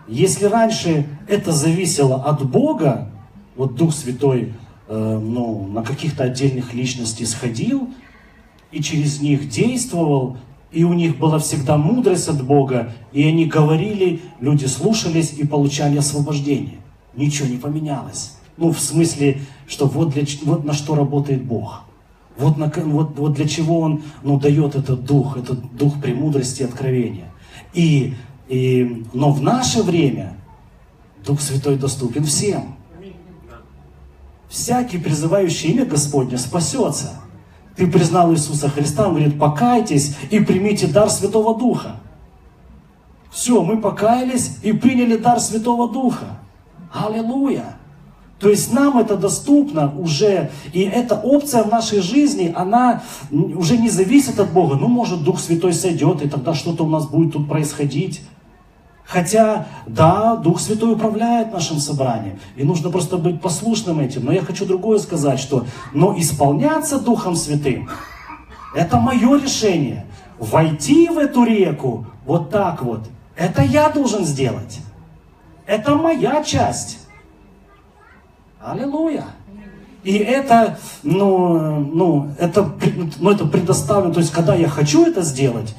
[0.07, 3.09] если раньше это зависело от Бога,
[3.55, 4.53] вот Дух Святой
[4.93, 7.87] Э, ну, на каких-то отдельных личностей сходил
[8.73, 10.35] и через них действовал,
[10.69, 15.95] и у них была всегда мудрость от Бога, и они говорили, люди слушались и получали
[15.95, 16.79] освобождение.
[17.15, 18.35] Ничего не поменялось.
[18.57, 21.83] Ну, в смысле, что вот, для, вот на что работает Бог.
[22.37, 26.65] Вот, на, вот, вот для чего Он ну, дает этот дух, этот дух премудрости и
[26.65, 27.31] откровения.
[27.73, 28.15] И,
[28.51, 30.33] и, но в наше время
[31.25, 32.75] Дух Святой доступен всем.
[34.49, 37.21] Всякий, призывающий имя Господне, спасется.
[37.77, 41.95] Ты признал Иисуса Христа, он говорит, покайтесь и примите дар Святого Духа.
[43.31, 46.37] Все, мы покаялись и приняли дар Святого Духа.
[46.91, 47.77] Аллилуйя!
[48.41, 53.89] То есть нам это доступно уже, и эта опция в нашей жизни, она уже не
[53.89, 54.75] зависит от Бога.
[54.75, 58.21] Ну, может, Дух Святой сойдет, и тогда что-то у нас будет тут происходить.
[59.11, 64.23] Хотя, да, Дух Святой управляет нашим собранием, и нужно просто быть послушным этим.
[64.23, 67.89] Но я хочу другое сказать, что, но исполняться Духом Святым,
[68.73, 70.05] это мое решение.
[70.39, 73.01] Войти в эту реку вот так вот,
[73.35, 74.79] это я должен сделать.
[75.65, 76.99] Это моя часть.
[78.61, 79.25] Аллилуйя.
[80.03, 82.71] И это, ну, ну, это,
[83.19, 85.75] ну, это предоставлено, то есть, когда я хочу это сделать,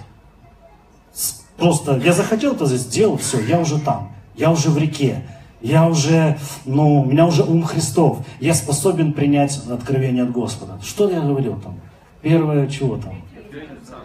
[1.62, 5.22] Просто я захотел это сделал, все, я уже там, я уже в реке,
[5.60, 10.80] я уже, ну, у меня уже ум Христов, я способен принять откровение от Господа.
[10.82, 11.78] Что я говорил там?
[12.20, 13.14] Первое, чего там?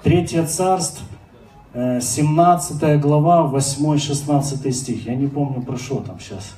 [0.03, 1.03] Третье царство,
[1.73, 5.07] 17 э, глава, 8-16 стих.
[5.07, 6.53] Я не помню, про что там сейчас.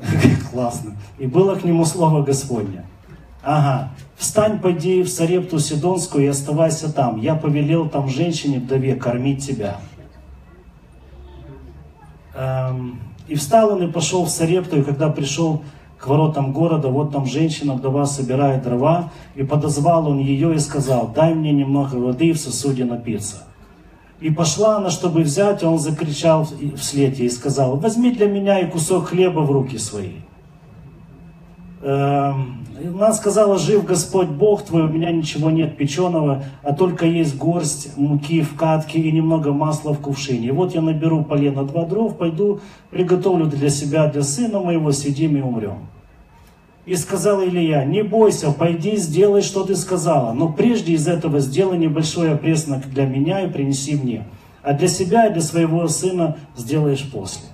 [0.52, 0.96] Классно.
[1.18, 2.86] И было к нему слово Господне.
[3.42, 3.90] Ага.
[4.16, 7.20] Встань, пойди в Сарепту Сидонскую и оставайся там.
[7.20, 9.78] Я повелел там женщине вдове кормить тебя.
[12.34, 15.62] Эм, и встал он и пошел в Сарепту, и когда пришел
[15.98, 21.08] к воротам города, вот там женщина, вдова собирает дрова, и подозвал он ее и сказал,
[21.08, 23.44] дай мне немного воды в сосуде напиться.
[24.20, 28.60] И пошла она, чтобы взять, а он закричал вслед ей и сказал, возьми для меня
[28.60, 30.18] и кусок хлеба в руки свои.
[31.82, 32.64] Эм,
[32.94, 37.96] она сказала, жив Господь Бог твой, у меня ничего нет печеного, а только есть горсть
[37.96, 40.48] муки в катке и немного масла в кувшине.
[40.48, 45.36] И вот я наберу полено два дров, пойду, приготовлю для себя, для сына моего, сидим
[45.36, 45.88] и умрем.
[46.86, 51.78] И сказал Илья, не бойся, пойди, сделай, что ты сказала, но прежде из этого сделай
[51.78, 54.26] небольшой опреснок для меня и принеси мне,
[54.62, 57.51] а для себя и для своего сына сделаешь после.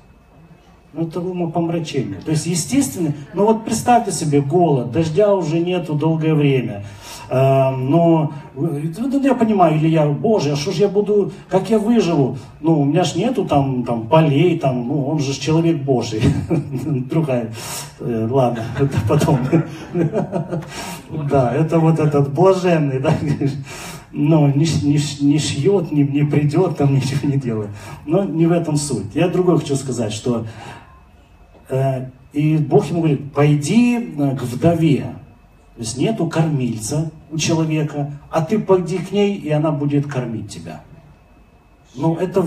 [0.98, 2.20] Ну, это умопомрачение.
[2.24, 6.84] То есть, естественно, ну вот представьте себе голод, дождя уже нету долгое время.
[7.30, 11.78] Э, но ну, я понимаю, или я, боже, а что же я буду, как я
[11.78, 12.36] выживу?
[12.60, 16.20] Ну, у меня ж нету там, там полей, там, ну, он же человек Божий.
[17.10, 17.52] Другая,
[18.00, 19.38] э, ладно, это потом.
[21.30, 23.14] Да, это вот этот блаженный, да,
[24.12, 27.70] но не, не, не шьет, не, не придет, там ничего не делает.
[28.06, 29.14] Но не в этом суть.
[29.14, 30.44] Я другое хочу сказать, что э,
[32.32, 35.14] и Бог ему говорит, пойди э, к вдове.
[35.76, 40.50] То есть нету кормильца у человека, а ты пойди к ней, и она будет кормить
[40.50, 40.82] тебя.
[41.94, 42.46] Ну это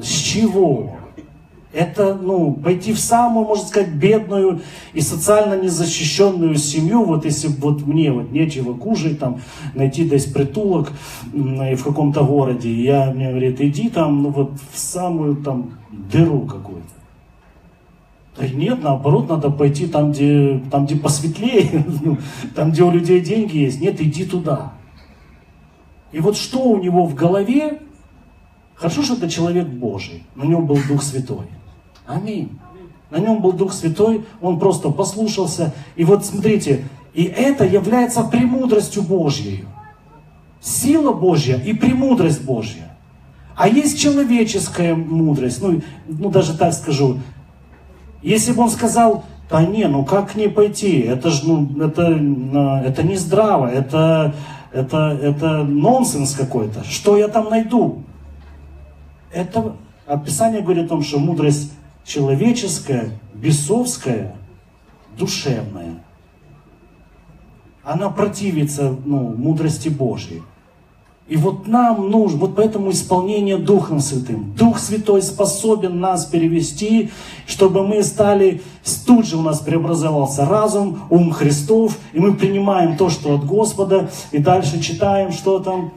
[0.00, 0.96] с чего?
[1.72, 4.62] Это, ну, пойти в самую, можно сказать, бедную
[4.94, 9.42] и социально незащищенную семью, вот если вот мне вот нечего кушать, там,
[9.74, 10.92] найти здесь притулок
[11.34, 16.46] и в каком-то городе, я, мне говорит, иди там, ну, вот в самую там дыру
[16.46, 16.97] какую-то.
[18.38, 22.18] Да нет, наоборот, надо пойти там, где, там, где посветлее, ну,
[22.54, 23.80] там, где у людей деньги есть.
[23.80, 24.72] Нет, иди туда.
[26.12, 27.80] И вот что у него в голове,
[28.74, 31.46] хорошо, что это человек Божий, на нем был Дух Святой.
[32.06, 32.58] Аминь.
[33.10, 35.74] На нем был Дух Святой, он просто послушался.
[35.96, 39.64] И вот смотрите, и это является премудростью Божьей.
[40.60, 42.96] Сила Божья и премудрость Божья.
[43.56, 47.18] А есть человеческая мудрость, ну, ну даже так скажу,
[48.22, 52.02] если бы он сказал, да не, ну как к ней пойти, это же, ну, это,
[52.86, 54.34] это не здраво, это,
[54.72, 58.02] это, это нонсенс какой-то, что я там найду?
[59.32, 59.76] Это
[60.06, 61.72] описание говорит о том, что мудрость
[62.04, 64.34] человеческая, бесовская,
[65.18, 66.02] душевная.
[67.84, 70.42] Она противится ну, мудрости Божьей.
[71.28, 74.54] И вот нам нужно, вот поэтому исполнение Духом Святым.
[74.56, 77.10] Дух Святой способен нас перевести,
[77.46, 78.62] чтобы мы стали,
[79.06, 84.10] тут же у нас преобразовался разум, ум Христов, и мы принимаем то, что от Господа,
[84.32, 85.92] и дальше читаем, что там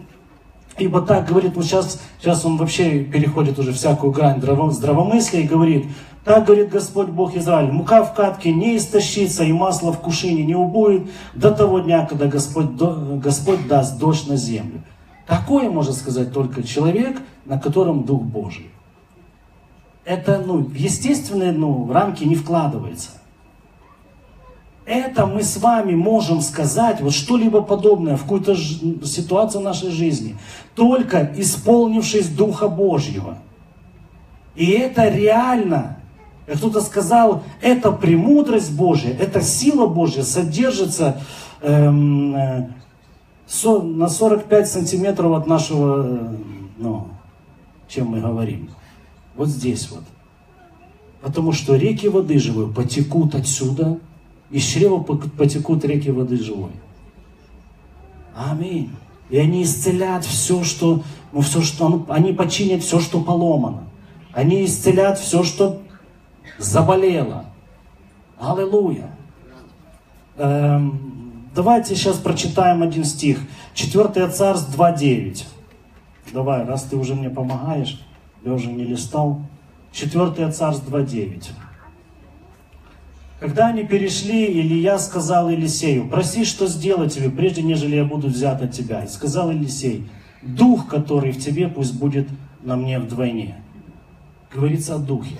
[0.77, 5.85] Ибо так говорит, вот сейчас, сейчас он вообще переходит уже всякую грань здравомыслия и говорит,
[6.23, 10.55] так говорит Господь Бог Израиль, мука в катке не истощится и масло в кушине не
[10.55, 11.03] убудет
[11.35, 14.81] до того дня, когда Господь, Господь даст дождь на землю.
[15.27, 18.71] Такое может сказать только человек, на котором Дух Божий.
[20.03, 23.11] Это ну, в естественные ну, рамки не вкладывается.
[24.85, 30.37] Это мы с вами можем сказать, вот что-либо подобное в какую-то ситуацию нашей жизни,
[30.75, 33.37] только исполнившись Духа Божьего.
[34.55, 35.97] И это реально,
[36.45, 41.21] как кто-то сказал, это премудрость Божья, это сила Божья содержится
[41.61, 42.69] эм, э,
[43.81, 46.35] на 45 сантиметров от нашего, э,
[46.77, 47.07] ну,
[47.87, 48.69] чем мы говорим.
[49.35, 50.03] Вот здесь вот.
[51.21, 53.99] Потому что реки воды живой потекут отсюда,
[54.49, 56.71] из чрева потекут реки воды живой.
[58.35, 58.89] Аминь.
[59.29, 63.83] И они исцелят все, что, ну, все, что, ну, они починят все, что поломано.
[64.33, 65.81] Они исцелят все, что
[66.57, 67.45] заболело.
[68.39, 69.11] Аллилуйя.
[70.37, 71.20] Эм,
[71.53, 73.39] давайте сейчас прочитаем один стих.
[73.73, 75.43] 4 Царств 2.9.
[76.33, 78.01] Давай, раз ты уже мне помогаешь,
[78.43, 79.41] я уже не листал.
[79.91, 81.49] 4 Царств 2.9.
[83.41, 88.61] Когда они перешли, Илья сказал Елисею, проси, что сделать тебе, прежде нежели я буду взят
[88.61, 89.03] от тебя.
[89.03, 90.07] И сказал Елисей,
[90.43, 92.27] дух, который в тебе, пусть будет
[92.61, 93.55] на мне вдвойне.
[94.53, 95.37] Говорится о духе.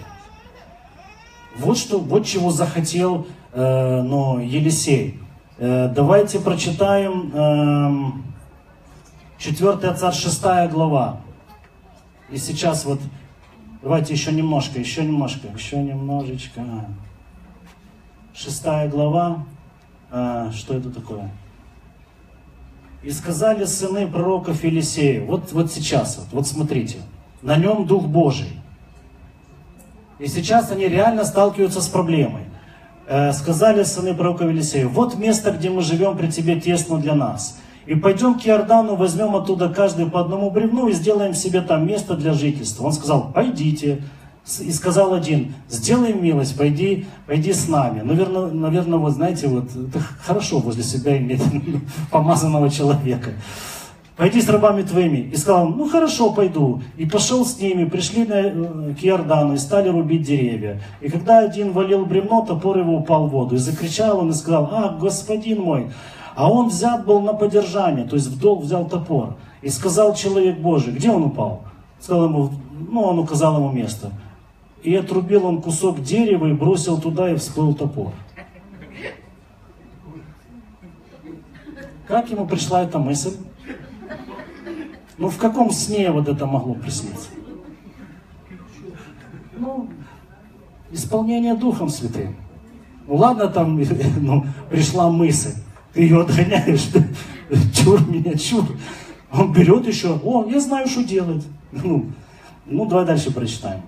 [1.58, 5.20] Вот, что, вот чего захотел э, но Елисей.
[5.64, 8.12] Э, давайте прочитаем э,
[9.38, 11.22] 4 царь 6 глава.
[12.32, 13.00] И сейчас вот,
[13.84, 16.64] давайте еще немножко, еще немножко, еще немножечко
[18.34, 19.46] шестая глава,
[20.10, 21.30] а, что это такое?
[23.04, 26.98] И сказали сыны пророков Елисею, вот, вот сейчас, вот, вот смотрите,
[27.44, 28.60] на нем Дух Божий.
[30.18, 32.46] И сейчас они реально сталкиваются с проблемой.
[33.12, 37.60] Э, сказали сыны пророка Елисею, вот место, где мы живем, при тебе тесно для нас.
[37.86, 42.16] И пойдем к Иордану, возьмем оттуда каждый по одному бревну и сделаем себе там место
[42.16, 42.86] для жительства.
[42.86, 44.04] Он сказал, пойдите.
[44.60, 48.02] И сказал один, сделай милость, пойди, пойди с нами.
[48.02, 51.44] Наверное, наверное, вот знаете, вот это хорошо возле себя иметь
[52.12, 53.32] помазанного человека.
[54.18, 55.30] Пойди с рабами твоими.
[55.32, 56.82] И сказал, ну хорошо, пойду.
[56.98, 60.82] И пошел с ними, пришли на, э, к Иордану и стали рубить деревья.
[61.00, 63.56] И когда один валил бревно, топор его упал в воду.
[63.56, 65.92] И закричал он и сказал, а, господин мой,
[66.36, 69.36] а он взят был на поддержание, то есть в долг взял топор.
[69.62, 71.62] И сказал человек Божий, где он упал?
[72.00, 72.50] Сказал ему,
[72.90, 74.12] ну он указал ему место.
[74.84, 78.12] И отрубил он кусок дерева и бросил туда, и всплыл топор.
[82.08, 83.38] Как ему пришла эта мысль?
[85.22, 87.28] Ну, в каком сне вот это могло присниться?
[89.56, 89.88] Ну,
[90.92, 92.36] исполнение Духом Святым.
[93.06, 93.80] Ну, ладно, там
[94.20, 95.54] ну, пришла мысль.
[95.94, 96.90] Ты ее отгоняешь,
[97.72, 98.66] чур меня, чур.
[99.32, 101.46] Он берет еще, о, я знаю, что делать.
[101.72, 102.08] Ну,
[102.66, 103.84] ну давай дальше прочитаем.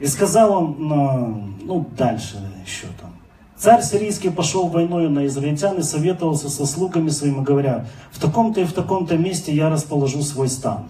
[0.00, 2.36] И сказал он, ну, дальше
[2.66, 3.01] еще там.
[3.62, 8.64] Царь сирийский пошел войною на израильтян и советовался со слугами своими, говоря, в таком-то и
[8.64, 10.86] в таком-то месте я расположу свой стан.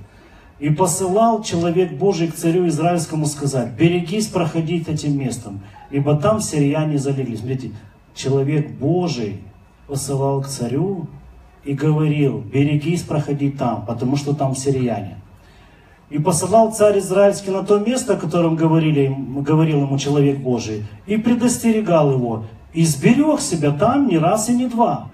[0.59, 5.61] И посылал человек Божий к царю израильскому сказать, берегись проходить этим местом,
[5.91, 7.37] ибо там сирияне залегли.
[7.37, 7.73] Смотрите,
[8.15, 9.43] человек Божий
[9.87, 11.09] посылал к царю
[11.65, 15.19] и говорил, берегись проходить там, потому что там сирияне.
[16.09, 21.19] И посылал царь Израильский на то место, о котором говорили, говорил ему человек Божий, и
[21.19, 25.11] предостерегал его, и сберег себя там не раз и не два.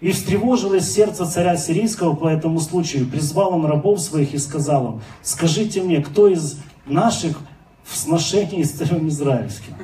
[0.00, 3.06] И встревожилось сердце царя сирийского по этому случаю.
[3.06, 7.38] Призвал он рабов своих и сказал им, скажите мне, кто из наших
[7.84, 9.74] в сношении с царем израильским?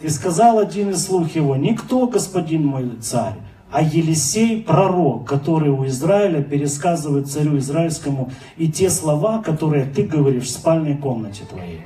[0.00, 3.34] И сказал один из слуг его, никто, господин мой царь,
[3.70, 10.44] а Елисей пророк, который у Израиля пересказывает царю израильскому и те слова, которые ты говоришь
[10.44, 11.82] в спальной комнате твоей.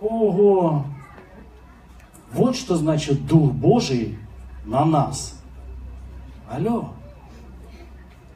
[0.00, 0.84] Ого!
[2.36, 4.18] Вот что значит Дух Божий
[4.66, 5.40] на нас.
[6.50, 6.90] Алло.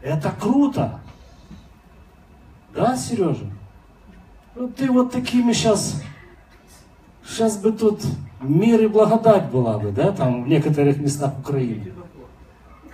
[0.00, 1.00] Это круто.
[2.74, 3.44] Да, Сережа?
[4.54, 6.02] Ну, ты вот такими сейчас,
[7.26, 8.00] сейчас бы тут
[8.40, 11.92] мир и благодать была бы, да, там в некоторых местах Украины.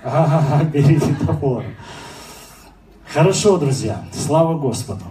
[0.02, 1.62] Ага, берите топор.
[3.14, 5.04] Хорошо, друзья, слава Господу.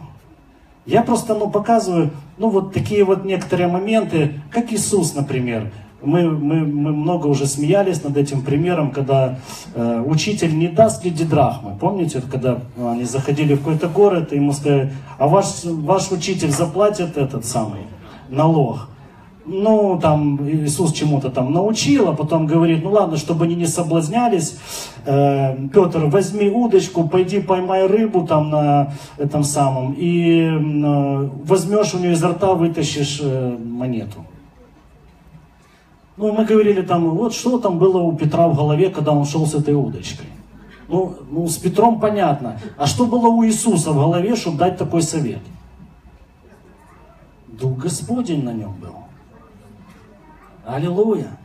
[0.86, 5.72] Я просто, ну, показываю, ну, вот такие вот некоторые моменты, как Иисус, например.
[6.06, 9.40] Мы, мы, мы много уже смеялись над этим примером, когда
[9.74, 11.76] э, учитель не даст ли драхмы.
[11.80, 17.18] Помните, когда они заходили в какой-то город, и ему сказали, а ваш, ваш учитель заплатит
[17.18, 17.82] этот самый
[18.30, 18.90] налог
[19.46, 24.58] ну, там, Иисус чему-то там научил, а потом говорит, ну ладно, чтобы они не соблазнялись,
[25.06, 32.00] э, Петр, возьми удочку, пойди поймай рыбу там на этом самом, и э, возьмешь у
[32.00, 34.26] нее изо рта, вытащишь э, монету.
[36.18, 39.46] Ну, мы говорили там, вот что там было у Петра в голове, когда он шел
[39.46, 40.28] с этой удочкой.
[40.88, 42.60] Ну, ну, с Петром понятно.
[42.78, 45.42] А что было у Иисуса в голове, чтобы дать такой совет?
[47.48, 48.96] Дух Господень на нем был.
[50.66, 51.38] Аллилуйя.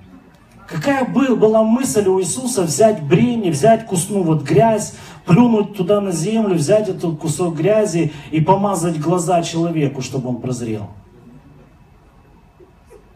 [0.67, 4.95] Какая был, была мысль у Иисуса взять брени, взять кусну вот грязь,
[5.27, 10.91] плюнуть туда на землю, взять этот кусок грязи и помазать глаза человеку, чтобы он прозрел.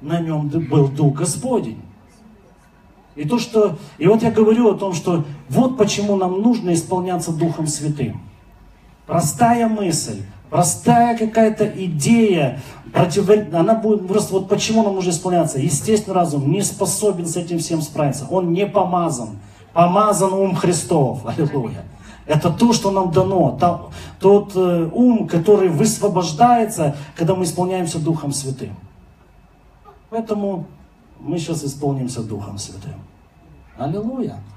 [0.04, 1.80] На нем был Дух Господень.
[3.16, 7.32] И то, что, и вот я говорю о том, что вот почему нам нужно исполняться
[7.32, 8.20] Духом Святым.
[9.06, 12.60] Простая мысль, простая какая-то идея,
[12.92, 13.30] против...
[13.54, 15.58] она будет просто вот почему нам нужно исполняться.
[15.58, 18.26] Естественно, разум не способен с этим всем справиться.
[18.30, 19.38] Он не помазан.
[19.72, 21.20] Помазан ум Христов.
[21.26, 21.84] Аллилуйя.
[22.26, 23.58] Это то, что нам дано.
[24.20, 28.76] Тот э, ум, который высвобождается, когда мы исполняемся Духом Святым.
[30.14, 30.64] Поэтому
[31.18, 33.00] мы сейчас исполнимся Духом Святым.
[33.76, 34.38] Аллилуйя.